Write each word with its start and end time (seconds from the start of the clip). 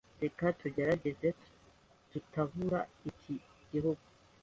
Reka 0.23 0.45
tugerageze 0.59 1.27
kutabura 2.09 2.79
muri 2.87 3.07
iki 3.11 3.35
gihu. 3.69 3.91